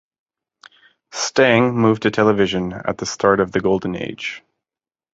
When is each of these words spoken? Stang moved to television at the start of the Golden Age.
Stang 1.11 1.75
moved 1.75 2.01
to 2.01 2.09
television 2.09 2.73
at 2.73 2.97
the 2.97 3.05
start 3.05 3.39
of 3.39 3.51
the 3.51 3.59
Golden 3.61 3.95
Age. 3.95 4.41